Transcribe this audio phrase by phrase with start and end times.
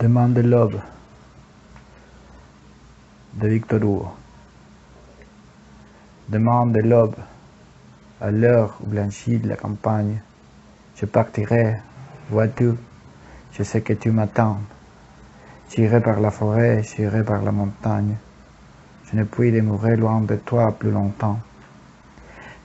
[0.00, 0.80] Demande de l'aube
[3.34, 4.08] de Victor Hugo.
[6.28, 7.14] Demande de l'aube,
[8.20, 10.20] à l'heure où blanchit la campagne,
[10.96, 11.80] je partirai,
[12.28, 12.72] vois-tu,
[13.52, 14.58] je sais que tu m'attends.
[15.70, 18.16] J'irai par la forêt, j'irai par la montagne.
[19.04, 21.38] Je ne puis demeurer loin de toi plus longtemps.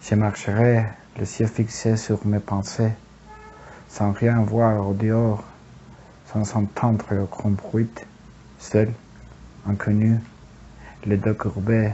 [0.01, 0.83] Je marcherai,
[1.19, 2.93] le ciel fixé sur mes pensées,
[3.87, 5.43] sans rien voir au dehors,
[6.31, 7.89] sans entendre aucun bruit,
[8.59, 8.93] seul,
[9.67, 10.19] inconnu,
[11.05, 11.91] les dos courbés,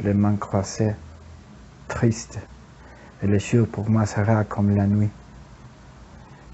[0.00, 0.96] les mains croisées,
[1.86, 2.40] triste,
[3.22, 5.10] et le jour pour moi sera comme la nuit.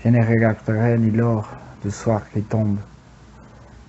[0.01, 1.48] Je ne regarderai ni l'or
[1.82, 2.79] du soir qui tombe,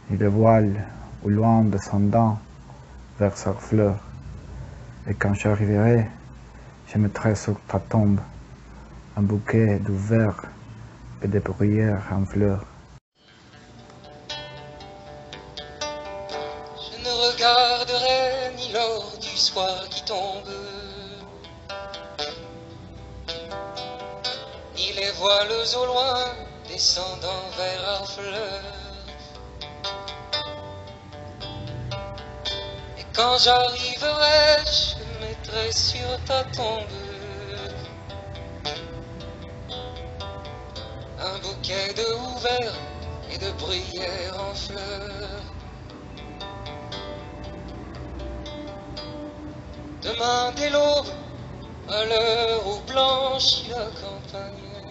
[0.09, 0.85] ni le voile
[1.25, 2.39] au loin descendant
[3.19, 3.97] vers sa fleur.
[5.07, 6.07] Et quand j'arriverai,
[6.87, 8.19] je mettrai sur ta tombe
[9.17, 10.45] un bouquet verre
[11.21, 12.65] et de bruyères en fleurs.
[17.25, 20.49] Regarderai ni l'or du soir qui tombe,
[24.75, 26.25] ni les voiles au loin
[26.67, 28.61] descendant vers Harfleur.
[32.99, 36.97] Et quand j'arriverai, je mettrai sur ta tombe
[41.17, 42.79] un bouquet de houverts
[43.31, 45.54] et de bruyères en fleurs.
[50.05, 51.07] Demain dès l'aube,
[51.89, 54.85] à l'heure où blanchit la campagne,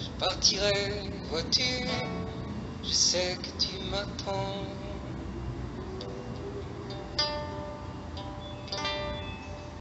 [0.00, 1.86] je partirai, vois-tu,
[2.82, 4.87] je sais que tu m'attends.